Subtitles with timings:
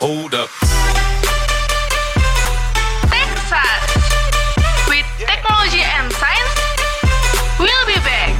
[0.00, 0.48] Hold up.
[3.12, 3.84] Texas
[4.88, 6.56] with technology and science.
[7.60, 8.32] We'll be back.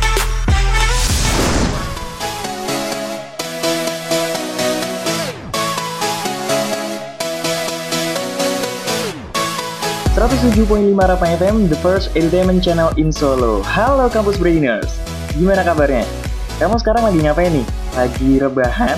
[10.17, 13.61] lima Rapa FM, the first entertainment channel in Solo.
[13.61, 14.97] Halo Kampus Brainers,
[15.37, 16.09] gimana kabarnya?
[16.57, 17.67] Kamu sekarang lagi ngapain nih?
[17.93, 18.97] Lagi rebahan?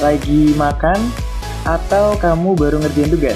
[0.00, 1.25] Lagi makan?
[1.66, 3.34] Atau kamu baru ngerjain tugas?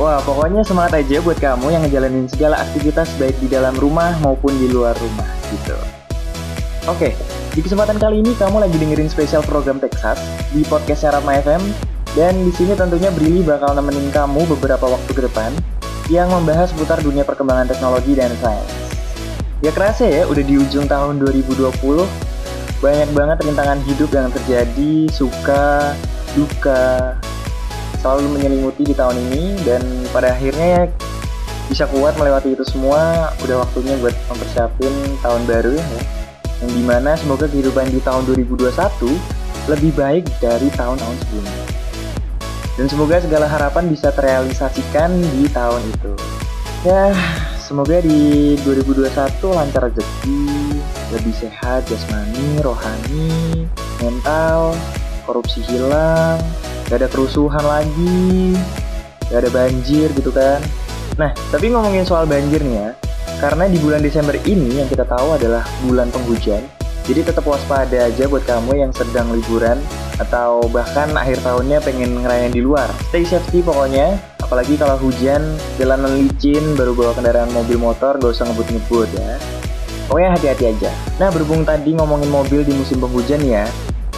[0.00, 4.56] Wah, pokoknya semangat aja buat kamu yang ngejalanin segala aktivitas baik di dalam rumah maupun
[4.56, 5.76] di luar rumah gitu.
[6.88, 7.12] Oke,
[7.52, 10.16] di kesempatan kali ini kamu lagi dengerin spesial program Texas
[10.56, 11.60] di podcast Rama FM
[12.16, 15.52] dan di sini tentunya Brili bakal nemenin kamu beberapa waktu ke depan
[16.08, 18.72] yang membahas seputar dunia perkembangan teknologi dan sains.
[19.60, 21.60] Ya kerasa ya, udah di ujung tahun 2020,
[22.80, 25.92] banyak banget rintangan hidup yang terjadi, suka,
[26.32, 27.20] duka,
[28.00, 30.82] selalu menyelimuti di tahun ini, dan pada akhirnya ya
[31.70, 34.90] bisa kuat melewati itu semua, udah waktunya buat mempersiapin
[35.22, 35.86] tahun baru ya.
[36.60, 38.68] Yang di mana semoga kehidupan di tahun 2021
[39.70, 41.64] lebih baik dari tahun-tahun sebelumnya.
[42.80, 46.12] Dan semoga segala harapan bisa terrealisasikan di tahun itu.
[46.80, 47.12] Ya,
[47.60, 49.12] semoga di 2021
[49.52, 50.48] lancar rezeki,
[51.12, 53.68] lebih sehat jasmani, rohani,
[54.00, 54.72] mental,
[55.28, 56.40] korupsi hilang,
[56.90, 58.58] gak ada kerusuhan lagi,
[59.30, 60.58] gak ada banjir gitu kan.
[61.14, 62.90] Nah, tapi ngomongin soal banjir nih ya,
[63.38, 66.66] karena di bulan Desember ini yang kita tahu adalah bulan penghujan,
[67.06, 69.78] jadi tetap waspada aja buat kamu yang sedang liburan
[70.18, 72.90] atau bahkan akhir tahunnya pengen ngerayain di luar.
[73.08, 78.50] Stay safety pokoknya, apalagi kalau hujan, jalanan licin, baru bawa kendaraan mobil motor, gak usah
[78.50, 79.38] ngebut-ngebut ya.
[80.10, 80.90] Pokoknya hati-hati aja.
[81.22, 83.62] Nah, berhubung tadi ngomongin mobil di musim penghujan ya,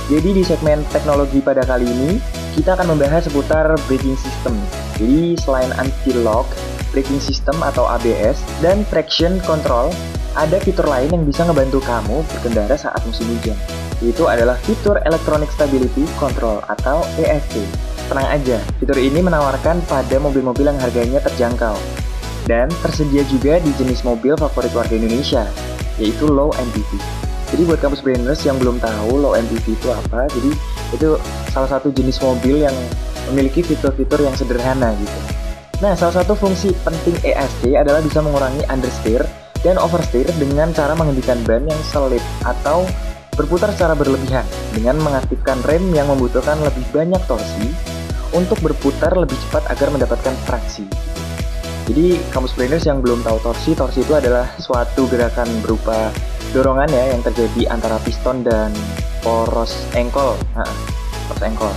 [0.08, 2.10] jadi di segmen teknologi pada kali ini,
[2.52, 4.54] kita akan membahas seputar braking system.
[5.00, 6.46] Jadi selain anti-lock,
[6.92, 9.88] braking system atau ABS, dan traction control,
[10.36, 13.56] ada fitur lain yang bisa ngebantu kamu berkendara saat musim hujan
[14.02, 17.62] yaitu adalah fitur Electronic Stability Control atau ESC.
[18.10, 21.78] Tenang aja, fitur ini menawarkan pada mobil-mobil yang harganya terjangkau
[22.50, 25.46] dan tersedia juga di jenis mobil favorit warga Indonesia,
[26.02, 26.98] yaitu low MPV.
[27.54, 30.50] Jadi buat kampus brainers yang belum tahu low MPV itu apa, jadi
[30.98, 31.08] itu
[31.52, 32.74] salah satu jenis mobil yang
[33.30, 35.18] memiliki fitur-fitur yang sederhana gitu.
[35.84, 39.22] Nah, salah satu fungsi penting ESC adalah bisa mengurangi understeer
[39.62, 42.86] dan oversteer dengan cara menghentikan ban yang selip atau
[43.34, 44.44] berputar secara berlebihan
[44.76, 47.72] dengan mengaktifkan rem yang membutuhkan lebih banyak torsi
[48.32, 50.84] untuk berputar lebih cepat agar mendapatkan traksi.
[51.90, 56.14] Jadi kampus brainers yang belum tahu torsi, torsi itu adalah suatu gerakan berupa
[56.54, 58.70] dorongan ya yang terjadi antara piston dan
[59.24, 60.68] poros engkol, nah,
[61.32, 61.74] poros engkol.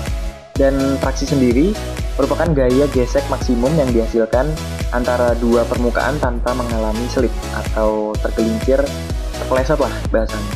[0.55, 1.75] Dan traksi sendiri
[2.15, 4.47] merupakan gaya gesek maksimum yang dihasilkan
[4.95, 8.79] antara dua permukaan tanpa mengalami slip atau tergelincir,
[9.35, 10.55] terpeleset lah bahasanya.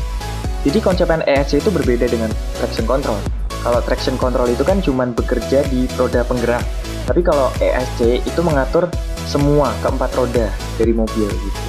[0.63, 3.19] Jadi konsep ESC itu berbeda dengan traction control.
[3.59, 6.63] Kalau traction control itu kan cuma bekerja di roda penggerak.
[7.03, 8.87] Tapi kalau ESC itu mengatur
[9.27, 10.47] semua keempat roda
[10.79, 11.61] dari mobil gitu.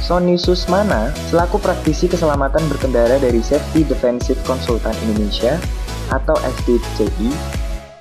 [0.00, 5.60] Sony Susmana, selaku praktisi keselamatan berkendara dari Safety Defensive Consultant Indonesia
[6.10, 7.30] atau SDCI,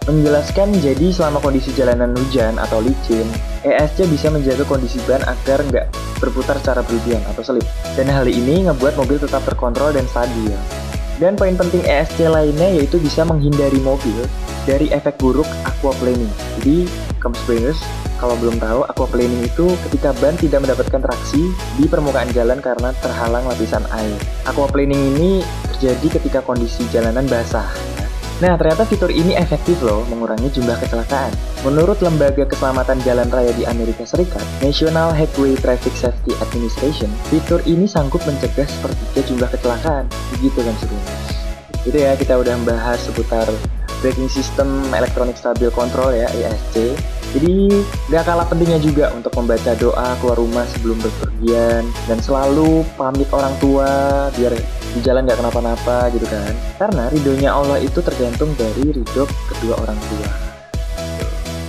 [0.08, 3.28] menjelaskan jadi selama kondisi jalanan hujan atau licin,
[3.68, 5.92] ESC bisa menjaga kondisi ban agar nggak
[6.24, 7.68] berputar secara berlebihan atau selip.
[8.00, 10.56] Dan hal ini ngebuat mobil tetap terkontrol dan stabil.
[11.18, 14.24] Dan poin penting ESC lainnya yaitu bisa menghindari mobil
[14.70, 16.30] dari efek buruk aquaplaning.
[16.62, 16.86] Jadi,
[17.18, 17.80] campus brainers,
[18.22, 23.46] kalau belum tahu, aquaplaning itu ketika ban tidak mendapatkan traksi di permukaan jalan karena terhalang
[23.50, 24.18] lapisan air.
[24.46, 25.42] Aquaplaning ini
[25.74, 27.87] terjadi ketika kondisi jalanan basah.
[28.38, 31.34] Nah, ternyata fitur ini efektif loh mengurangi jumlah kecelakaan.
[31.66, 37.90] Menurut Lembaga Keselamatan Jalan Raya di Amerika Serikat, National Highway Traffic Safety Administration, fitur ini
[37.90, 40.06] sanggup mencegah sepertiga jumlah kecelakaan.
[40.38, 41.22] Begitu kan sebenarnya.
[41.82, 43.50] Itu ya, kita udah membahas seputar
[44.06, 46.94] braking system electronic stable control ya, ESC.
[47.34, 47.74] Jadi
[48.14, 53.52] gak kalah pentingnya juga untuk membaca doa keluar rumah sebelum berpergian dan selalu pamit orang
[53.60, 53.90] tua
[54.38, 54.54] biar
[54.98, 56.54] di jalan nggak kenapa-napa gitu kan.
[56.82, 60.28] Karena ridhonya Allah itu tergantung dari ridho kedua orang tua.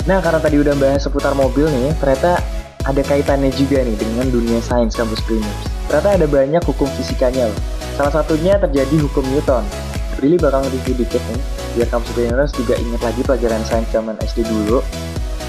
[0.09, 2.41] Nah karena tadi udah bahas seputar mobil nih ternyata
[2.89, 7.61] ada kaitannya juga nih dengan dunia sains kampus primers ternyata ada banyak hukum fisikanya loh.
[7.97, 9.65] Salah satunya terjadi hukum Newton.
[10.21, 11.41] Really bakal nge-review dikit nih
[11.77, 14.81] biar kampus primers juga ingat lagi pelajaran sains zaman SD dulu.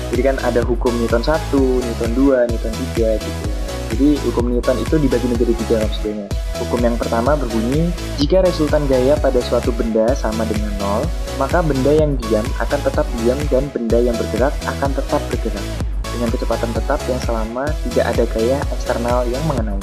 [0.10, 3.48] Jadi kan ada hukum Newton 1, Newton 2, Newton 3 gitu.
[3.48, 3.58] ya
[3.89, 6.25] Jadi hukum Newton itu dibagi menjadi tiga maksudnya.
[6.62, 7.89] Hukum yang pertama berbunyi,
[8.21, 11.01] jika resultan gaya pada suatu benda sama dengan nol,
[11.41, 15.65] maka benda yang diam akan tetap diam dan benda yang bergerak akan tetap bergerak
[16.13, 19.80] dengan kecepatan tetap yang selama tidak ada gaya eksternal yang mengenai.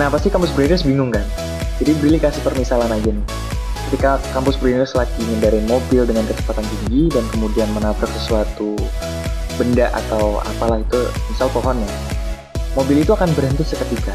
[0.00, 1.22] Nah, pasti kampus Brainers bingung kan?
[1.78, 3.26] Jadi Billy kasih permisalan aja nih.
[3.90, 8.74] Ketika kampus Brainers lagi ngendarin mobil dengan kecepatan tinggi dan kemudian menabrak sesuatu
[9.54, 10.98] benda atau apalah itu,
[11.30, 11.90] misal pohon ya,
[12.74, 14.14] mobil itu akan berhenti seketika.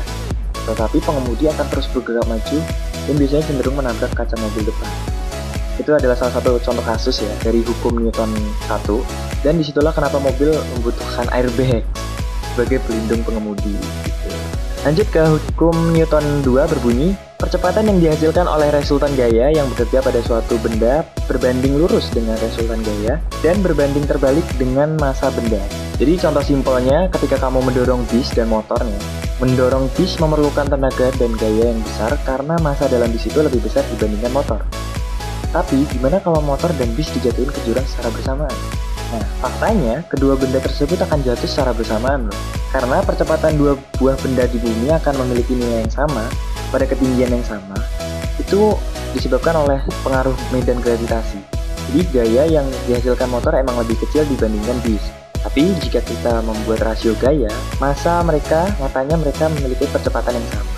[0.68, 2.58] Tetapi pengemudi akan terus bergerak maju
[3.10, 4.92] dan biasanya cenderung menabrak kaca mobil depan.
[5.80, 8.36] Itu adalah salah satu contoh kasus ya dari hukum Newton
[8.68, 11.88] 1 dan di situlah kenapa mobil membutuhkan airbag
[12.52, 13.80] sebagai pelindung pengemudi.
[13.80, 14.30] Gitu.
[14.84, 20.20] Lanjut ke hukum Newton 2 berbunyi, percepatan yang dihasilkan oleh resultan gaya yang bekerja pada
[20.20, 25.64] suatu benda berbanding lurus dengan resultan gaya dan berbanding terbalik dengan massa benda.
[25.96, 29.00] Jadi contoh simpelnya ketika kamu mendorong bis dan motornya,
[29.40, 33.88] mendorong bis memerlukan tenaga dan gaya yang besar karena masa dalam bis itu lebih besar
[33.96, 34.60] dibandingkan motor.
[35.56, 38.58] Tapi gimana kalau motor dan bis dijatuhin ke jurang secara bersamaan?
[39.10, 42.40] Nah, faktanya kedua benda tersebut akan jatuh secara bersamaan loh.
[42.70, 46.30] Karena percepatan dua buah benda di bumi akan memiliki nilai yang sama
[46.70, 47.78] pada ketinggian yang sama.
[48.40, 48.78] Itu
[49.14, 51.42] disebabkan oleh pengaruh medan gravitasi.
[51.90, 55.02] Jadi gaya yang dihasilkan motor emang lebih kecil dibandingkan bis.
[55.40, 57.50] Tapi jika kita membuat rasio gaya,
[57.82, 60.72] masa mereka nyatanya mereka memiliki percepatan yang sama.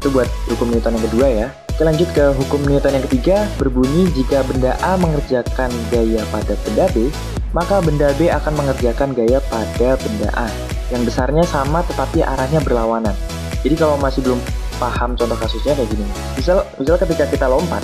[0.00, 1.46] Itu buat hukum Newton yang kedua ya.
[1.76, 6.88] Oke lanjut ke hukum Newton yang ketiga, berbunyi jika benda A mengerjakan gaya pada benda
[6.96, 7.12] B,
[7.52, 10.48] maka benda B akan mengerjakan gaya pada benda A,
[10.88, 13.12] yang besarnya sama tetapi arahnya berlawanan.
[13.60, 14.40] Jadi kalau masih belum
[14.76, 16.06] paham contoh kasusnya kayak gini.
[16.38, 17.82] Misal, misal ketika kita lompat,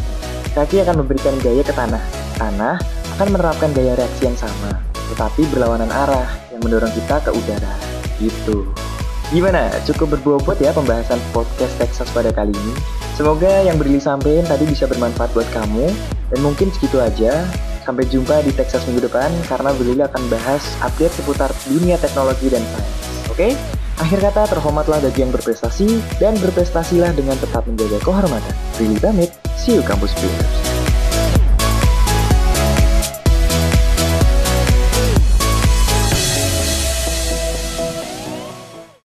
[0.56, 2.02] kaki akan memberikan gaya ke tanah.
[2.36, 2.76] Tanah
[3.18, 7.76] akan menerapkan gaya reaksi yang sama tetapi berlawanan arah yang mendorong kita ke udara.
[8.16, 8.64] Gitu.
[9.28, 9.68] Gimana?
[9.84, 12.74] Cukup berbobot ya pembahasan podcast Texas pada kali ini.
[13.12, 15.92] Semoga yang Brili sampaikan tadi bisa bermanfaat buat kamu.
[16.32, 17.44] Dan mungkin segitu aja.
[17.84, 22.64] Sampai jumpa di Texas minggu depan karena Brili akan bahas update seputar dunia teknologi dan
[22.72, 22.96] sains.
[23.28, 23.48] Oke?
[24.02, 28.54] Akhir kata terhormatlah bagi yang berprestasi dan berprestasilah dengan tetap menjaga kehormatan.
[28.74, 29.30] Brili pamit.
[29.54, 30.71] See you Kampus Viewers.